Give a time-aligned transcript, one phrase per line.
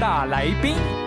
[0.00, 0.97] 大来宾。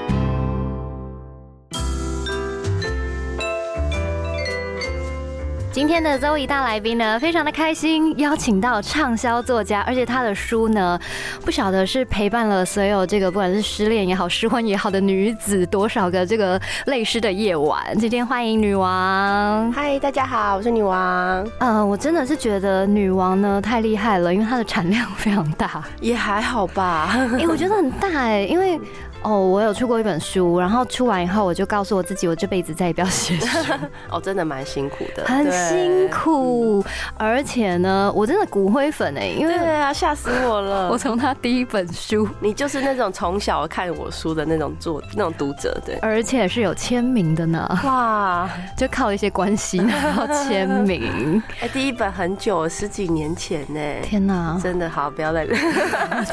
[5.71, 10.99] 今天的 Zoe 大来宾呢，非常的开心，邀请到畅销作家，而且他的书呢，
[11.45, 17.81] 不晓得是陪伴了所有这个不管是失恋也好、失婚也好的女子多少个这个泪湿的夜晚。
[17.97, 21.47] 今天欢迎女王，嗨，大家好，我是女王。
[21.59, 27.09] 嗯，我真的是觉得女王呢太厉害了，因为她的产量非常大， 也还好吧。
[27.39, 28.77] 哎，我觉得很大哎，因为。
[29.23, 33.73] 哦，我有出过一本书，然后出完以后，我就告诉我自己，我这辈子再也不要写书。
[34.09, 36.83] 哦，真的蛮辛苦的，很辛苦，
[37.17, 40.89] 而且呢，我真的骨灰粉哎，因为对啊，吓死我了。
[40.91, 47.80] 我从他第一本书，你就是那种从小看我书的那种作那种读者，对，而且是有签名的呢。
[47.83, 51.41] 哇， 就靠一些关系然后签名。
[51.61, 53.80] 哎，第一本很久，十几年前呢。
[54.02, 55.45] 天哪，真的好，不要再。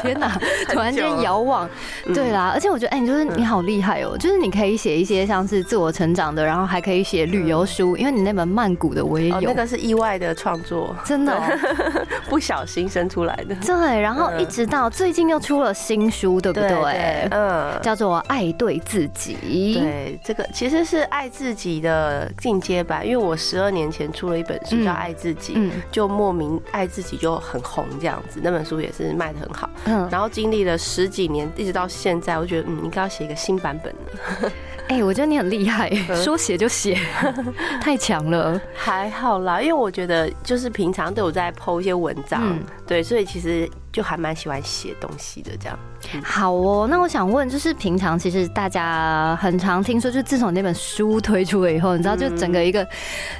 [0.01, 0.35] 天哪，
[0.69, 1.69] 突然间遥望。
[2.15, 2.78] 对啦，而且我。
[2.79, 4.17] 觉得哎，你就是你好厉害哦！
[4.17, 9.41] 就是你可以写一些像是自我成长的，然后还可以写旅游书，因为你那本曼谷的我也有。
[9.41, 11.37] 那个是意外的创作，真的
[12.29, 13.55] 不小心生出来的。
[13.55, 17.27] 对，然后一直到最近又出了新书，对不对？
[17.31, 19.35] 嗯，叫做《爱对自己》。
[19.79, 25.55] 对，这个其实是爱自己的进阶版，因为我十二年前出了一本书叫《爱自己》，
[25.91, 28.39] 就莫名爱自己就很红这样子。
[28.41, 29.69] 那本书也是卖的很好。
[29.85, 32.68] 嗯，然后经历了十几年，一直到现在，我觉得。
[32.69, 34.51] 嗯，应该要写一个新版本了。
[34.89, 35.89] 哎，我觉得你很厉害，
[36.23, 36.97] 说写就写，
[37.81, 38.59] 太强了。
[38.73, 45.77] 还好啦，因为我觉得就是平常都有在剖一些文章，对，所以其实就还蛮喜欢写东西的这样。
[46.23, 52.87] 好哦，那我想问，就是平常其实大家很常听说，就自从那本书推出了以后，你知道，就整个一个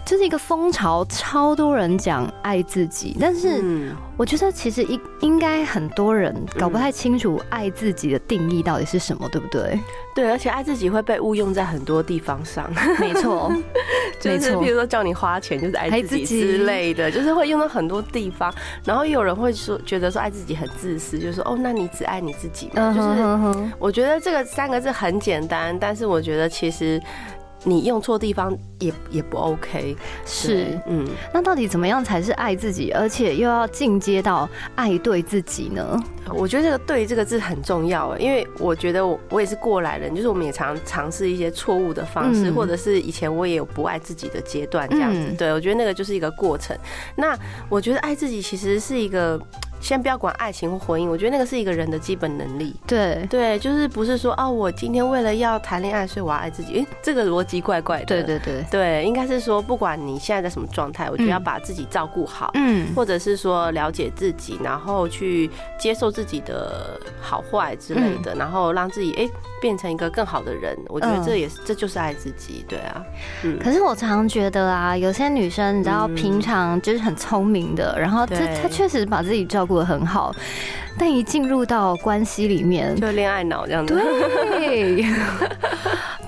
[0.06, 3.16] 就是一个风潮，超多人讲爱自己。
[3.20, 9.80] 但是我觉得其实应应该很多人搞不太清楚爱自己的定义到底是什么，对不对？
[10.14, 12.70] 对，而且爱自己会被误用在很多地方上。
[13.00, 13.50] 没错，
[14.20, 18.54] 就是比如说叫你花钱就是爱自己之类的，就是会用到很多地方。
[18.84, 22.94] 然后有人会说，觉得说爱自己很自私，就是说哦，那你只爱你自己嘛。
[22.94, 27.01] 就是我觉得这个三个字很简单，但是我觉得其实
[27.66, 29.95] 你用错地方也也不 OK。
[30.25, 36.01] 是，嗯，那到底怎么样才是爱自己，而且又要进阶到爱对自己呢？
[36.31, 45.35] 我觉得这个“对”这个字很重要，因为我觉得我我也是过来人，就是我们也常尝试一些错误的方式，或者是以前我也有不爱自己的阶段，这样子。
[45.38, 46.77] 对我觉得那个就是一个过程。
[47.16, 47.35] 那
[47.67, 49.41] 我觉得爱自己其实是一个。
[49.79, 52.75] 先不要管爱情或婚姻，我觉得那个是一个人的基本能力。
[52.85, 56.79] 对对，就是不是说哦，我今天为了要谈恋爱，所以我要爱自己。
[56.79, 58.06] 哎，这个逻辑怪怪的。
[58.06, 69.29] 对对对对，应该是说，不管你现在在什么状态，我觉得要把自己照顾好，嗯，或者是说了解自己，然后去接受自己的好坏之类的，然后让自己哎
[69.62, 70.78] 变成一个更好的人。
[70.89, 73.01] 我觉得这也是这就是爱自己，对啊。
[73.44, 73.57] 嗯。
[73.63, 79.69] 可是我常常觉得啊，有些女生你知道，平常就是很聪明的，然后她她确实把自己照。
[79.69, 80.35] 过得很好，
[81.00, 83.96] 但一进入到关系里面，就恋爱脑这样子。
[83.96, 85.06] 对，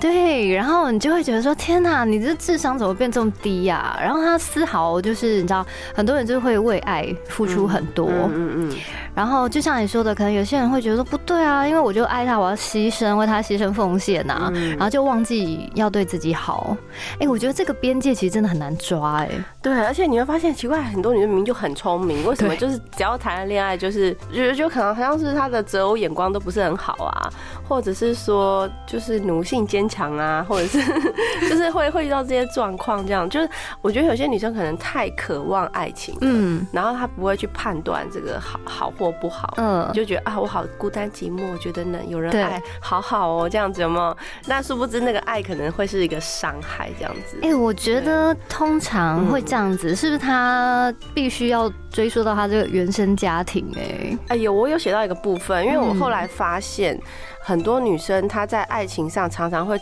[0.00, 8.08] 对，然后你就会觉得说：“天哪，你这智商怎么变这么低呀？”然后他丝毫就是你知道，很多人就会为爱付出很多。
[8.08, 8.76] 嗯嗯。
[9.14, 16.74] 然后就像你说的，可能有些人会觉得说：“不对啊，因为我就爱他，我要牺牲，为他牺牲奉献呐。”然后就忘记要对自己好。
[17.20, 19.18] 哎，我觉得这个边界其实真的很难抓。
[19.18, 19.28] 哎，
[19.60, 23.32] 对，而且你会发现奇怪，很多女生明明就很聪明，为什么就是只要谈。
[23.40, 24.16] 了恋爱就是
[24.62, 27.28] 觉得就可能好像是他的择偶眼光都不是很好啊，
[27.68, 30.78] 或者是说就是奴性坚强啊，或者是
[31.48, 33.48] 就是会会遇到这些状况，这样就是
[33.80, 44.16] 我觉得有些女生可能太渴望爱情，嗯，然后她不会去判断这个好好或不好，嗯，就觉得啊我好孤单寂寞，觉得呢有人爱好好哦这样子有没有？
[44.46, 47.36] 那殊不知那个爱可能会是一个伤害这样子。
[47.42, 53.12] 哎，我觉得通常会这样子，是不是他必须要追溯到他这个原生？
[53.22, 56.98] 家庭哎，哎呦，我有写到一个部分，因为我后来发现
[57.40, 59.80] 很多女生她在爱情上常常会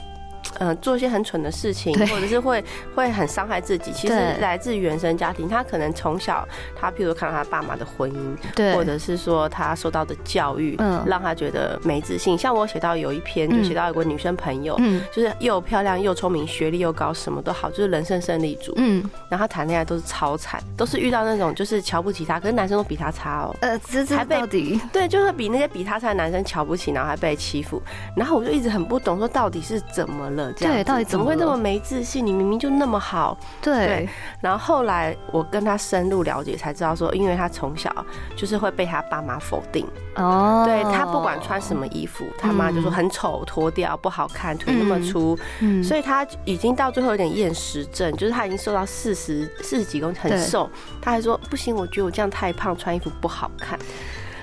[0.61, 2.63] 呃做一些很蠢的事情，或者是会
[2.95, 5.49] 会很伤害自己，其实来自原生家庭。
[5.49, 6.47] 他可能从小
[6.79, 12.39] 他譬如看到他爸妈的婚姻，对，或者是说他受到的教育，嗯，让他觉得没自信。
[12.39, 24.41] 像我写到有一篇就写到有个女生朋友，嗯，就是又漂亮又聪明，学历又高，什么都好，就是人生胜利组，嗯，然后他谈恋爱都是超惨，都是遇到那种就是瞧不起他，可是男生都比他差哦，呃，还被
[24.93, 27.81] 对，就是比那些比他差的男生瞧不起，然后还被欺负，
[28.15, 30.50] 然后我就一直很不懂，说到底是怎么了？
[30.57, 32.25] 这样，对，到底怎么会那么没自信？
[32.27, 34.09] 你明明就那么好，对。
[34.41, 37.91] 然后后来我跟他深入了解，才知道说，因为他从小
[38.37, 39.87] 就是会被他爸妈否定。
[40.17, 50.69] 哦，对他不管穿什么衣服，他妈就说很丑，脱掉不好看，腿那么粗，嗯，所以他已经到最后有点厌食症，就是他已经瘦到四十四十几公斤，很瘦，
[51.01, 53.79] 他还说不行，我觉得我这样太胖，穿衣服不好看。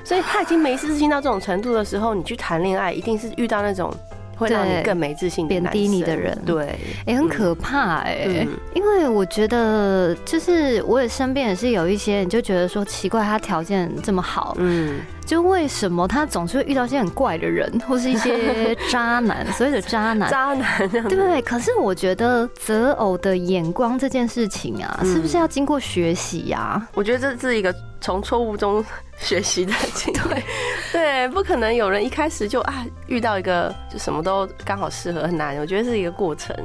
[0.04, 3.94] 所以他已经没自信到这种程度的时候，你去谈恋爱，一定是遇到那种
[4.38, 6.38] 会让你更没自信、贬低你的人。
[6.46, 8.48] 对，也很可怕哎。
[8.74, 21.42] 因为我觉得，就是我也身边也是有一些，你就觉得说奇怪，他条件这么好，嗯，就为什么他总是会遇到一些很怪的人，或是一些渣男，所谓的渣男，渣男，对。
[21.42, 26.88] 可是我觉得择偶的眼光这件事情啊，是不是要经过学习呀？
[26.94, 28.84] 我觉得这是一个从错误中。
[29.20, 30.44] 学习的机会，
[30.94, 36.56] 对，不可能有人一开始就啊遇到一个就什么都刚好适合很难，我觉得是一个过程。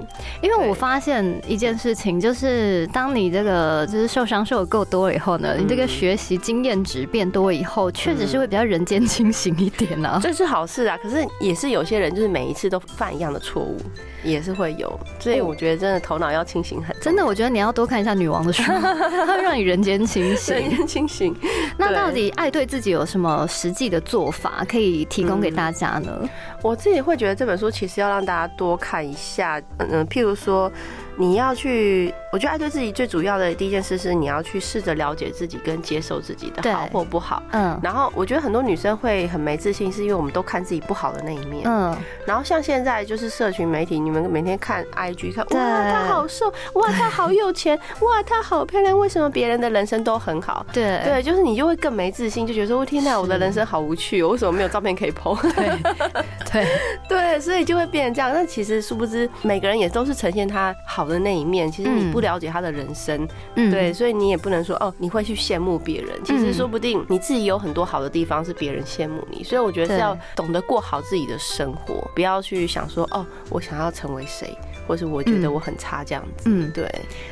[0.42, 10.20] 因为我发现一件事情，就是当你这个就是受伤受的够多了以后呢，你这个学习经验值变多以后，确实是会比较人间清醒一点啊。
[10.22, 13.78] 这是好事啊，可是也是有些人就是每一次都犯一样的错误，
[14.22, 15.00] 也是会有。
[15.18, 16.94] 所以我觉得真的头脑要清醒很。
[17.00, 20.54] 真的，我觉得你要多看一下女王的书， 它会让你人间清醒。
[20.54, 21.34] 人间清醒。
[21.78, 22.30] 那到底？
[22.42, 26.28] 爱对自己有什么实际的做法可以提供给大家呢？
[26.60, 30.70] 我自己会觉得这本书其实要让大家多看一下，嗯，譬如说。
[31.16, 37.42] 你要去，我觉得爱对自己最主要的第一件事是你要去试着了解自己跟接受自己的好或不好。
[37.52, 41.64] 嗯，然后我觉得很多女生会很没自信，是因为我们都看自己不好的那一面。
[41.66, 41.94] 嗯，
[42.24, 50.64] 然后像现在就是社群媒体，你们每天看 IG 看，哇，她好瘦，哇，她好有钱， 哇，她好漂亮，为什么别人的人生都很好？
[50.72, 55.38] 对对，就是你就会更没自信，就觉得说，我天哪，我的人生好无趣，我为什么没有照片可以 po？
[55.54, 55.70] 对
[56.50, 56.66] 对
[57.08, 58.32] 对，所以就会变成这样。
[58.32, 61.01] 那其实殊不知，每个人也都是呈现他好。
[61.02, 63.26] 好的那一面，其实你不了解他的人生，
[63.56, 66.10] 嗯对，所以你也不能说哦，你会去羡慕别人。
[66.24, 69.42] 其实说不定你自己有很多好的地方，是别人羡慕你。
[69.42, 74.56] 所以我觉得是要懂得过好自己的生活，不要去想说哦，我想要成为谁，
[74.86, 76.44] 或是我觉得我很差这样子。
[76.44, 76.88] 嗯，对。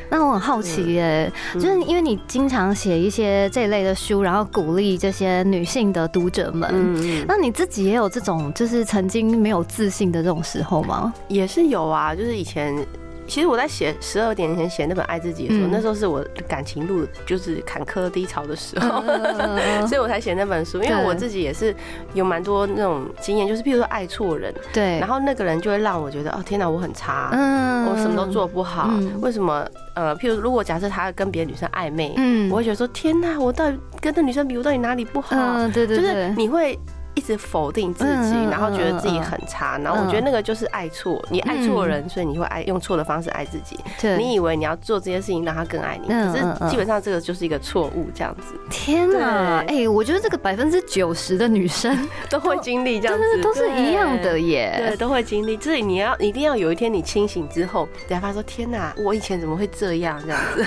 [0.09, 6.69] 那我很好奇耶，就是因为你经常写一些这一类的书，然后鼓励这些女性的读者们。
[6.73, 11.15] 嗯那你自己也有这种就是曾经没有自信的这种时候吗？
[11.29, 12.75] 也是有啊，就是以前。
[13.31, 19.03] 其实我在写十二点前写那本《爱自己》的时候，那时候是我感情路就是坎坷低潮的时候，
[19.87, 20.83] 所以我才写那本书。
[20.83, 21.75] 因为我自己也是
[22.13, 28.91] 有蛮多那种经验，就是譬如说爱错人，对，然后那个人就会让我觉得哦天哪，我很差，嗯，我什么都做不好。
[29.21, 29.65] 为什么？
[29.95, 35.37] 呃，譬如如果假设他跟别的女生暧昧，嗯，我会觉得说天哪，我到底跟那女生比，我到底哪里不好？
[35.37, 36.79] 嗯，对对对，就是你会。
[37.15, 43.79] 一直否定自己，然后觉得自己很差，然后我觉得那个就是爱错，你爱错人，所以你会爱用错的方式爱自己。
[44.17, 48.55] 你以为你要做这件事情让他更爱你，可是基本上这个就是一个错误，这样子。
[48.71, 54.75] 天哪，哎，我觉得这个百分之九十的女生 都会经历这样子， 都是一样的耶。
[54.77, 55.59] 对，都会经历。
[55.61, 60.67] 所以你要一定要有一天你清醒之后，等下发现说天哪，我以前怎么会这样这样子？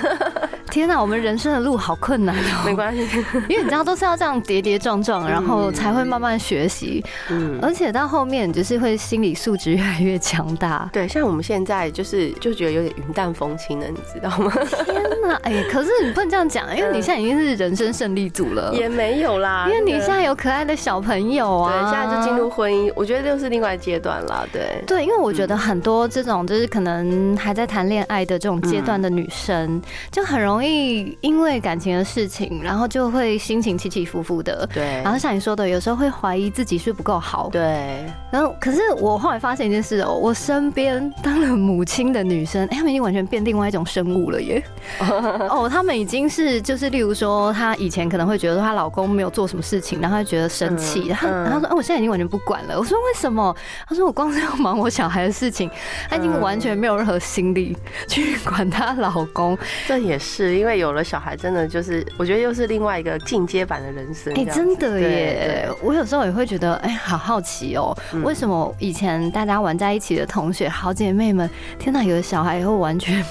[0.74, 2.64] 天哪，我们人生的路好困难哦。
[2.66, 3.04] 没关系，
[3.48, 6.34] 因为你知道都是要这样跌跌撞撞，然后才会慢慢。
[6.40, 10.90] 学习，嗯，而且到后面就是会心理素质越来越强大。
[10.92, 14.52] 对，像我们现在就是就觉得有点云淡风轻了，你知道吗？
[14.84, 18.74] 天哪，哎， 可是你不能这样讲，因为你现在已经是人生胜利组了。
[18.74, 21.72] 也没有啦，因为你现在有可爱的小朋友啊。
[21.72, 24.48] 对，现在就进入婚姻，我觉得又是另外阶段了。
[24.52, 29.80] 对，对，因为我觉得很多这种就是可能还在谈恋爱的这种阶段的女生，
[30.12, 34.68] 就很容易因为感情的事情，然后就会心情起起伏伏的。
[34.74, 36.10] 对，然后像你说的，有时候会。
[36.24, 38.06] 怀疑自己是不够好，对。
[38.32, 44.64] 然后，可是我后来发现一件事哦，我身边当了母亲的女生，哎，她们已经完全变另外一种生物了耶。
[45.50, 51.08] 哦，她们已经是就是，例如说，她以前可能会觉得她老公没有做什么事情，然后她觉得生气。
[51.08, 52.78] 然后然后说，哦，我现在已经完全不管了。
[52.80, 53.54] 我说为什么？
[53.90, 55.70] 她说我光是要忙我小孩的事情，
[56.10, 57.76] 她已经完全没有任何心力
[58.08, 59.58] 去管她老公。
[59.88, 64.34] 这也是因为有了小孩，真的就是我觉得又是另外一个进阶版的人生。
[64.36, 65.70] 哎，真的耶！
[65.82, 73.24] 我有时候也会觉得，哎，好好奇哦，为什么以前大家玩在一起的同学、好姐妹们，天哪，有了小孩以后完全。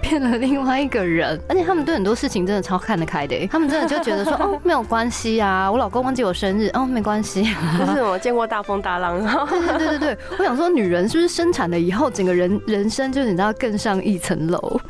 [0.00, 7.42] 变了另外一个人，而且他们对很多事情真的超看得开的，他们真的就觉得说 哦没有关系啊，我老公忘记我生日哦没关系，
[7.78, 9.18] 就是我见过大风大浪。
[9.48, 14.80] 对对对对对，我想说女人是不是生产了以后整个人人生就是你知道更上一层楼？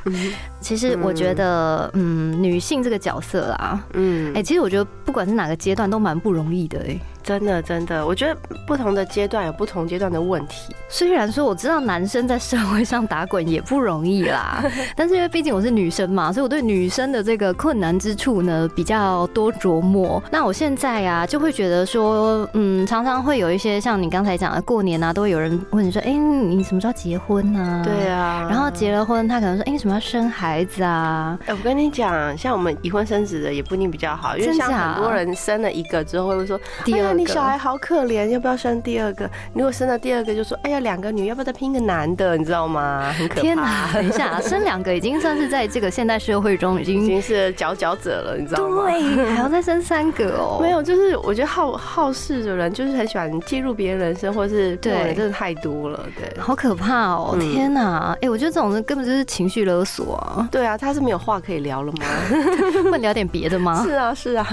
[0.60, 6.98] 其实我觉得嗯女性这个角色啊，嗯哎其实我觉得不管是哪个阶段都蛮不容易的哎。
[7.28, 8.34] 真的，真的，我觉得
[8.66, 10.74] 不同的阶段有不同阶段的问题。
[10.88, 14.64] 虽然说我知道男生在社会上打滚也不容易啦，
[14.96, 20.22] 但是因为毕竟我是女生嘛，所以我对女生的这个困难之处呢比较多琢磨。
[20.30, 27.82] 那我现在啊就会觉得说，嗯，常常会有一些像你刚才讲的过年啊，都会有人问你说，哎，你什么时候结婚呢？
[27.84, 31.38] 对啊，然后结了婚，他可能说，哎，什么要生孩子啊？
[31.44, 37.17] 哎，我跟你讲，像我们已婚生子的也不一定比较好，因为像很多人生了一个之后会说，第二。
[37.18, 39.28] 你小孩好可怜，要不要生第二个？
[39.52, 42.36] 如果生了第二个，就说哎呀，两个女，要不要再拼个男的？
[42.36, 43.12] 你知道吗？
[43.18, 43.40] 很可怕。
[43.40, 48.84] 天哪，等一下， 生两个已经算是在这个现代社会中已经已经是佼佼者了，你知道吗？
[48.86, 50.58] 对，还要再生三个哦。
[50.62, 57.36] 没有，就是我觉得好好事的人，就是很喜欢介入别人人生，或是对，真的太多了，对，好可怕哦！
[57.40, 60.48] 天哪，哎，我觉得这种人根本就是情绪勒索啊。
[60.52, 61.98] 对啊，他是没有话可以聊了吗？
[62.92, 63.82] 问聊点别的吗？
[63.84, 64.46] 是啊，是啊。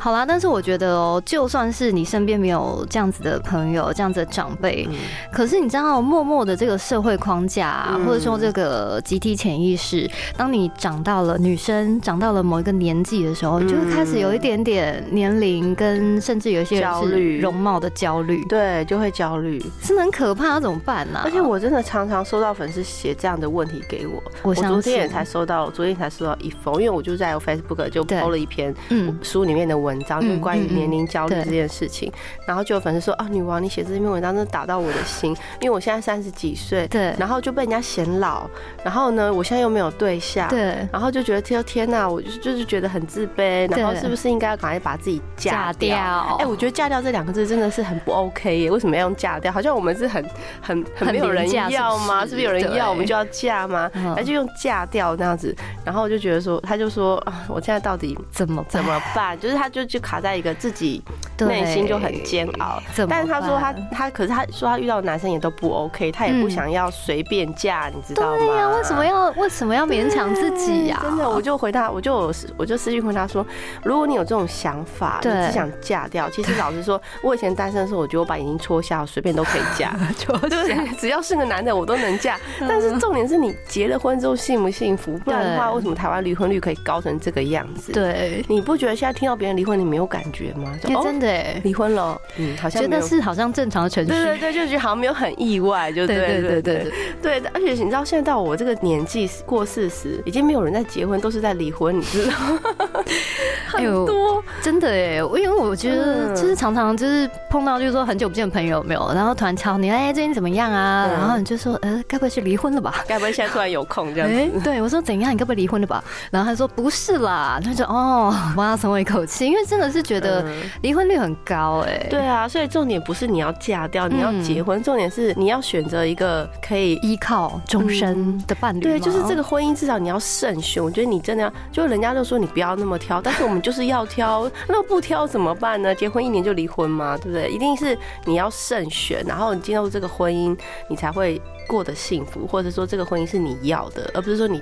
[0.00, 4.88] 好啦，但是我觉得哦，就算是你身边没有这样子的朋友，这样子的长辈，
[5.30, 21.20] 可是你知道，默默的这个社会框架，或者说这个集体潜意识，当你长到了女生长到了某一个年纪的时候，就会开始有一点点年龄跟甚至有一些焦虑容貌的焦虑，对，就会焦虑，是很可怕，怎么办呢？
[21.24, 28.74] 而且我真的常常收到粉丝写这样的问题给我，我昨天也才收到，昨天才收到一封，因为我就在 Facebook 就抛了一篇
[29.22, 31.97] 书里面的文章，就关于年龄焦虑这件事情。
[32.46, 38.48] 然后就有粉丝说啊，女王，你写这篇文章真的打到我的心，因为我现在三十几岁，对，然后就被人家嫌老，
[38.84, 46.36] 然后呢，我现在又没有对象，对，然后就觉得天天哪，我就就是觉得很自卑，然后是不是应该要赶快把自己嫁掉？
[46.38, 49.52] 哎，我觉得嫁掉这两个字真的是很不 OK 耶，为什么要用嫁掉？
[49.52, 50.24] 好像我们是很
[50.60, 52.24] 很很没有人要吗？
[52.24, 53.90] 是不是有人要我们就要嫁吗？
[54.16, 59.38] 那就用嫁掉那样子，然后我就觉得说，他就说啊，我现在到底怎么怎么办？
[59.38, 61.02] 就是他就就卡在一个自己
[61.38, 62.18] 内心就很。
[62.24, 68.36] 煎熬，但是他说他他可是他说他遇到的男生也都不 OK，他也不想要随便嫁，你知道吗？
[68.38, 70.98] 对呀，为什么要为什么要勉强自己呀？
[71.02, 73.46] 真的，我就回他，我就我就私信回他说，
[73.82, 79.94] 如果你有这种想法，你只想嫁掉，其实老实说，我以前单身的时候，我觉得我把眼睛戳瞎，随便都可以嫁，
[80.50, 82.38] 对，只要是个男的我都能嫁。
[82.60, 85.16] 但是重点是你结了婚之后幸不幸福？
[85.18, 87.92] 不然的话，为什么台湾离婚率可以高成这个样子？
[87.92, 90.74] 对，你不觉得现在听到别人离婚，你没有感觉吗？
[91.02, 91.28] 真的，
[91.68, 92.20] 离婚了。
[92.36, 102.32] 嗯，好像觉得是好像正常的程序，对对对，就觉得好像没有很意外，就对对对对对，而且你知道现在到我这个年纪过四十，已经没有人在结婚，都是在离婚，你知道？
[103.68, 111.06] 很多，真的哎，我因为我觉得就是常常就是碰到就是说很久不见的朋友没有，然后突然敲你，哎，最近怎么样啊？
[111.12, 113.04] 然后你就说，呃，该不会是离婚了吧？
[113.06, 114.60] 该不会现在突然有空这样子？
[114.60, 115.32] 对我说怎样？
[115.32, 116.02] 你该不会离婚了吧？
[116.30, 120.44] 然后他说不是啦，他就哦，我要松一口气，因为真的是觉得
[120.82, 122.06] 离婚率很高哎。
[122.10, 128.80] 对啊，所以重点不是你要嫁掉，你要结婚，重点是你要选择一个可以依靠终身的伴侣。
[128.80, 130.82] 对，就是这个婚姻至少你要慎选。
[130.82, 135.94] 我觉得你真的要，就人家都说你不要那么挑，但是我们就是要挑， 那不挑怎么办呢？
[135.94, 137.16] 结婚一年就离婚吗？
[137.18, 137.48] 对不对？
[137.50, 141.40] 一定是你要慎选，然后你进入这个婚姻，你才会。
[141.68, 144.60] 过得幸福，或者说这个婚姻是你要的，而不是说你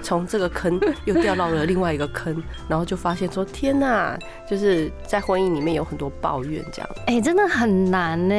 [0.00, 4.16] 从这个坑又掉到了另外一个坑，然后就发现说天哪，
[4.48, 6.88] 就是在婚姻里面有很多抱怨这样。
[7.06, 8.34] 哎，真的很难呢，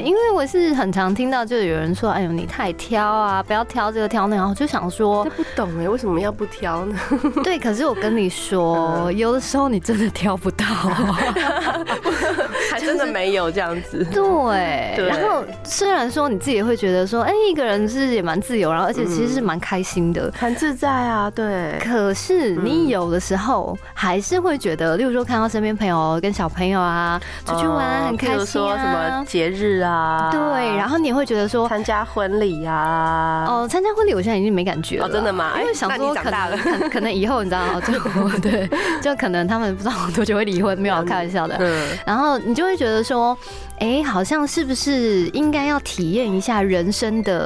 [0.00, 6.96] 因为我是很常听到，就有人说，哎呦你太挑啊，不要挑这个挑那个，我就想说，不懂哎，为什么要不挑呢？
[7.42, 10.64] 对，可是我跟你说，有的时候你真的挑不到，
[12.70, 14.06] 还真的没有这样子。
[14.12, 20.32] 对，对然后虽然说你自己会觉得说，哎、一个人是也蛮自由，然后而且其实是蛮开心的。
[20.38, 35.52] 很自在啊，对，可是你有的时候还是会觉得，例如说看到身边朋友跟小朋友啊出去玩很开心说什么啊，节日啊，对，然后你也会觉得说，参加婚礼啊，哦，参加婚礼我现在已经没感觉了，哦真的吗？
[35.60, 36.56] 因为想说可长大了。
[36.56, 37.92] 能可 可能以后你知道，就
[38.40, 38.68] 对，
[39.00, 41.56] 就可能他们不知道多久会离婚，没有开玩笑的。
[41.60, 43.36] 嗯，然后你就会觉得说，
[43.78, 47.37] 哎，好像是不是应该要体验一下人生的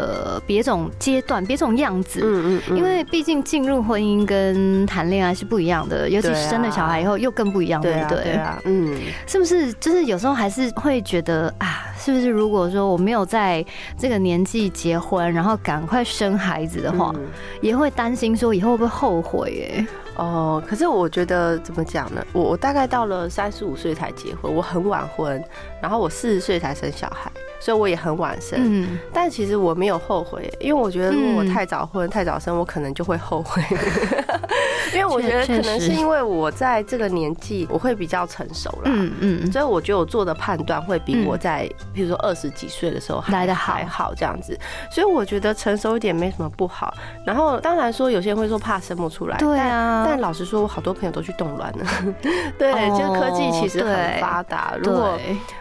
[0.47, 2.21] 别种阶段、别种样子？
[2.23, 8.23] 嗯嗯因为毕竟进入婚姻跟谈恋爱是不一样的，尤其对啊生了小孩以后又更不一样，对不对？
[8.25, 9.73] 对啊，嗯，是不是？
[9.75, 12.29] 就是有时候还是会觉得啊，是不是？
[12.29, 13.65] 如果说我没有在
[13.99, 17.27] 这个年纪结婚，然后赶快生孩子的话，嗯
[17.61, 19.71] 也会担心说以后会不会后悔？
[19.77, 22.25] 哎，哦，可是我觉得怎么讲呢？
[22.33, 25.43] 我我大概到了三十五岁才结婚，我很晚婚，
[25.81, 27.31] 然后我四十岁才生小孩，
[27.63, 28.59] 所以我也很晚生。
[28.61, 33.63] 嗯，但其实我没有后悔，因为我觉得如果我嗯太早婚、太早生，我可能就会后悔。
[34.93, 38.83] 因为我觉得可能是因为我在这个年纪，我会比较成熟了。
[38.87, 44.59] 嗯嗯，所以我觉得我做的判断会比嗯我在，比如说二十几岁的时候还来的还好这样子，
[44.91, 46.93] 所以我觉得成熟一点没什么不好。
[47.25, 51.87] 然后当然说有些人会说怕生不出来，对啊，但老实说，我好多朋友都去冻卵了。
[52.59, 54.75] 对，哦就是科技其实很发达。
[54.83, 55.19] 如果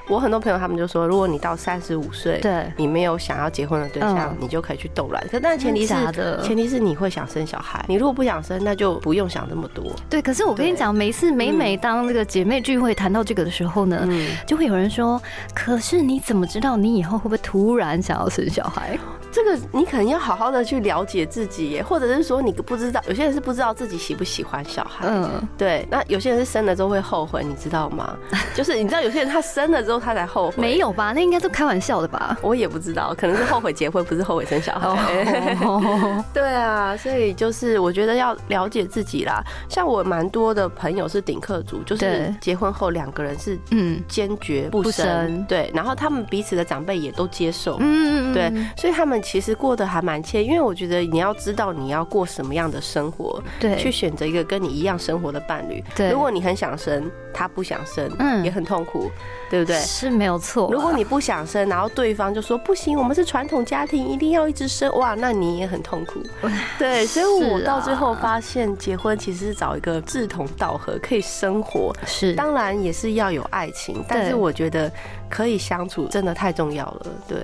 [0.10, 5.24] 我很多朋友他们就说，如果你到三十五岁，对，你没有想要结婚的对象嗯，你就可以去冻卵。
[5.32, 7.84] 可但前提是的前提是你会想生小孩。
[7.88, 9.92] 你如果不想生，那就不用想这么多。
[10.10, 15.22] 对，可是我跟你讲，每次每每当这个姐妹聚会谈到这个的时候呢，嗯，就会有人说，
[15.54, 18.98] 可是你怎么知道你以后会不会突然想要生小孩？
[19.32, 25.08] 这个你可能要好好的去了解自己耶，或者是说你不知道，有些人是不知道自己喜不喜欢小孩。
[25.08, 28.18] 嗯，对，那有些人是生了之后会后悔，你知道吗？
[28.54, 31.14] 就是你知道有些人他生了之后他才后悔，没有吧？
[31.16, 32.38] 那应该都开玩笑的吧？
[32.42, 35.58] 我也不知道，可能是后悔结婚，不是后悔生小孩。
[35.64, 39.42] 哦， 对啊，所以就是我觉得要了解自己啦。
[39.70, 47.78] 像我蛮多的朋友是顶客族，就是结婚后两个人是嗯坚决不不生，生对，然后他们彼此的长辈也都接受。
[47.80, 55.84] 嗯，对，所以他们其实过得还蛮惬意，因为我觉得你要知道你要过什么样的生活，对，去选择一个跟你一样生活的伴侣。
[55.96, 59.10] 对如果你很想生，他不想生，嗯也很痛苦，
[59.50, 59.80] 对不对？
[59.80, 60.70] 是没有错啊。
[60.72, 66.22] 如果你不想生，然后对方就说不行，我们是传统家庭，一定要一直生，哇，那你也很痛苦。
[66.78, 74.92] 对，所以我到最后发现，结婚其实是找一个志同道合、可以生活，是当然也是要有爱情，但是我觉得
[75.30, 77.08] 可以相处真的太重要了。
[77.28, 77.38] 对，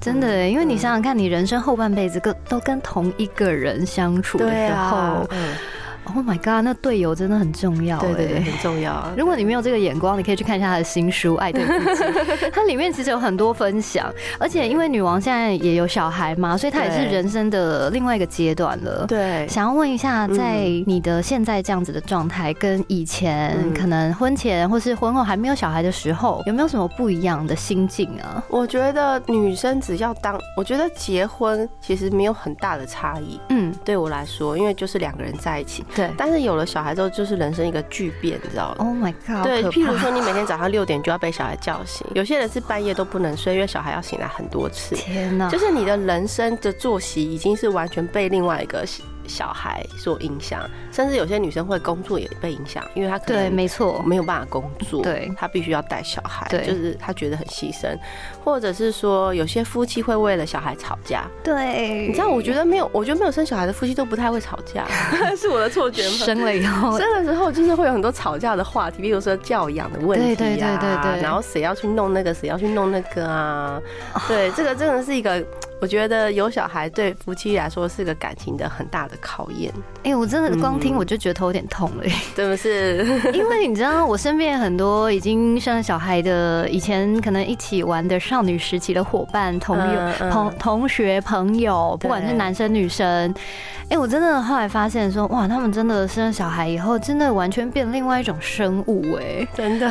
[0.00, 5.24] 真的，因为你嗯想想看，看你人生后半辈子跟都跟同一个人相处的时候，
[6.14, 7.98] ，Oh my god，那队友真的很重要。
[7.98, 9.12] 对对对，哎很重要啊。
[9.18, 12.02] 如果你没有这个眼光，你可以去看一下他的新书《爱的自己》，
[12.52, 19.06] 它里面其实有很多分享，而且因为女王现在也有小孩嘛，所以她也是人生的另外一个阶段了。
[19.06, 28.42] 对，想要问一下，在嗯你的现在这样子的状态，跟以前嗯可能婚前或是婚后还没有小孩的时候，有没有什么不一样的心境啊？
[28.48, 33.40] 我觉得女生只要当，我觉得结婚其实没有很大的差异。
[33.50, 36.10] 嗯，对我来说，因为就是两个人在一起，对。
[36.16, 39.42] 但是有了小孩之后，就是人生一个巨变，你知道吗？Oh my god！
[39.42, 44.94] 对，譬如说你每天早上六点就要被小孩叫醒， 有些人是半夜都不能睡，因为小孩要醒来很多次。
[44.94, 48.84] 天哪，就是你的人生的作息已经是完全被另外一个
[49.26, 55.30] 小孩所影响，甚至有些女生会工作也被影响，因为她可能对，没错，没有办法工作，对。
[55.36, 56.66] 她必须要带小孩，对。
[56.66, 57.96] 就是她觉得很牺牲，
[58.44, 64.86] 或者是说有些夫妻会为了小孩吵架，对，你知道，我觉得没有，我觉得没有生小孩的夫妻都不太会吵架，
[65.36, 66.16] 是我的错觉吗？
[66.24, 71.22] 生了以后，生了之后就是会有很多吵架的话题，比如说教养的问题、啊，对对对对对。
[71.22, 73.82] 然后谁要去弄那个，谁要去弄那个啊？
[74.28, 75.44] 对，这个真的是一个，
[75.80, 79.72] 我觉得有小孩对夫妻来说是个感情的很大的考验，
[80.04, 82.12] 哎、我真的光听嗯我就觉得头有点痛了耶。
[82.34, 83.04] 对不是？
[83.34, 93.34] 因为你知道，我身边很多已经生了小孩的，以前可能一起玩的少女时期的伙伴、同友、嗯嗯同同学、朋友，不管是男生女生，
[93.90, 99.46] 哎、我真的后来发现说，哇，他们真的生了小孩以后，真的完全变另外一种生物，哎。
[99.54, 99.90] 真的，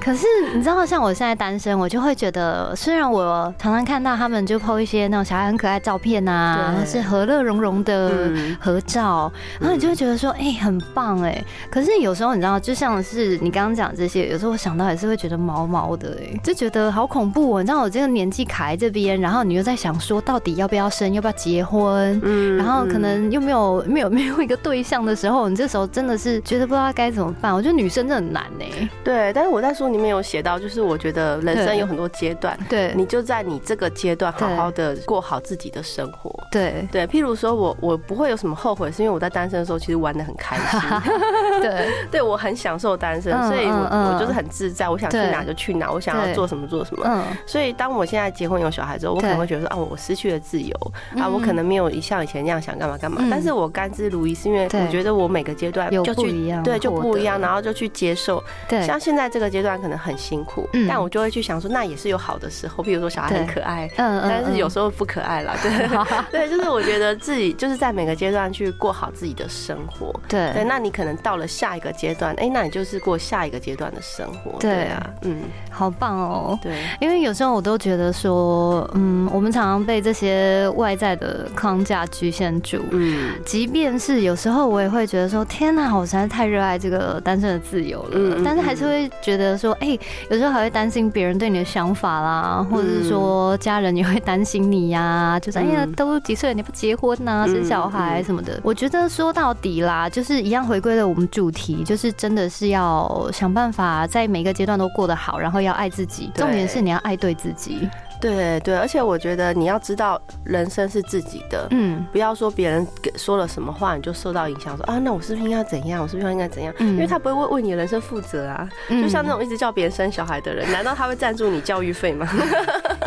[0.00, 11.42] 可是你知道，像我现在单身，我就会觉得，虽然我常常看到他们就 PO 一些那种小孩很可爱照片啊，是和乐融融的合照，然后你就会觉得说，哎，很棒哎。
[11.70, 17.62] 可是有时候你知道，就像是你刚刚讲这些，有时候我想到也是会觉得毛毛的哎，就觉得好恐怖哦。
[17.62, 27.54] 你知道我这个年纪卡在这边，然后你又在想说，到底要不要生，要不要结婚，嗯，然后可能又没有没有没有一个对象的时候，你这时候真的是觉得不知道该怎么办。
[27.54, 28.88] 我觉得女生真的很难哎。
[29.04, 36.34] 对，但是我在书里面有写到，就是我觉得人生有很多阶段，对，你就在你这个阶段好好的过好自己的生活。
[36.50, 36.86] 对。
[36.90, 40.80] 对，譬如说我我不会有什么后悔，是因为我在单身的时候其实玩的很开心。
[41.60, 41.88] 对。
[42.10, 47.02] 对，我很享受单身，所以我我就是很自在，我想去哪就去哪，我想要做什么做什么。
[47.06, 50.74] 嗯，所以当我现在结婚有小孩之后，我可能会觉得说啊，我失去了自由
[51.16, 53.22] 啊，我可能没有像以前那样想干嘛干嘛。
[53.30, 58.42] 但是我甘之如饴，是因为我觉得我每个阶段就不一样，对就不一样，然后就去接受。
[58.68, 65.88] 对，像现在这个阶段可能很辛苦，但我就会去想说，那也是有好的时候，譬如说小孩很可爱，嗯嗯，但是有时候不可爱了，对
[66.30, 70.12] 对，就是我觉得自己就是在每个阶段去过好自己的生活。
[70.28, 74.58] 对对，那你可能到了下一个阶段，哎，那你就是过下一个阶段的生活。
[74.58, 76.58] 对啊，嗯，好棒哦。
[76.62, 82.82] 对，因为有时候我都觉得说，嗯，我们常常被这些外在的框架局限住。
[82.90, 88.10] 嗯，即便是有时候我也会觉得说，天哪，我实在太热爱这个单身的自由了。
[88.12, 89.98] 嗯，但是还是会觉得说，哎，
[90.30, 98.60] 有时候还会担心别人对你的想法啦，或者是说家人也会担心你呀，就是哎呀，都几岁了你不结婚呐，生小孩什么的。
[98.62, 106.30] 我觉得说到底啦，就是一样回归了我们主题，就是真的是要想办法在每个阶段都过得好，然后要爱自己。
[106.34, 107.88] 重点是你要爱对自己。
[108.20, 116.02] 对对，而且我觉得你要知道，人生是自己的，嗯，不要说别人说了什么话你就受到影响，说啊，那我是不是应该怎样？
[116.02, 116.74] 我是不是应该怎样？
[116.80, 118.68] 因为他不会为为你的人生负责啊。
[118.88, 122.28] 就像那种一直叫别人生小孩的人，难道他会赞助你教育费吗？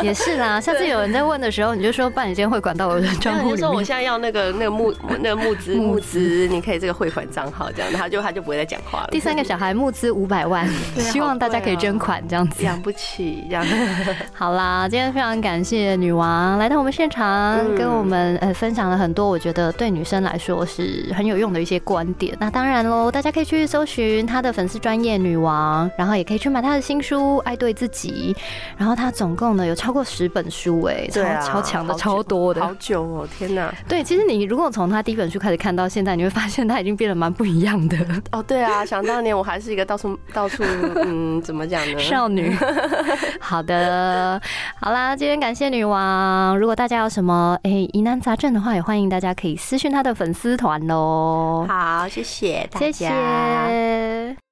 [0.04, 0.60] 也是啦。
[0.60, 3.58] 下次有人在问的时候，你就说办你间汇款到我的账户里面。
[3.58, 9.08] 说我现在要那个那个募那个募资募资，你可以这个汇款账号这样，他就他就不会再讲话了。
[9.12, 12.62] 第三个小孩募资五百万，希望大家可以捐款这样子。
[12.64, 13.64] 养不起这样。
[14.34, 15.12] 好啦，今天。
[15.12, 22.34] 非常感谢女王来到我们现场，跟我们呃分享了很多我觉得对女生来说是很有用的一些观点。
[22.40, 28.34] 那当然喽，大家可以去搜寻她的粉丝专业女王，然后也可以去买她的新书《爱对自己》。
[28.78, 33.72] 然后她总共呢有超过十本书，哎，超超强的，超多的，好久哦，天哪！
[33.88, 37.96] 对，其实你如果从他第一本书开始看到现在，你会发现他已经变得蛮不一样的。
[38.32, 40.62] 哦，对啊，想当年我还是一个到处 到处
[41.04, 41.98] 嗯，怎么讲呢？
[41.98, 42.56] 少女。
[43.40, 44.40] 好的，
[44.80, 45.14] 好啦。
[45.16, 51.66] 今天感谢女王，如果大家有什么哎疑难杂症的话，也欢迎大家可以私讯她的粉丝团喽。
[51.68, 54.42] 好，谢谢，谢谢。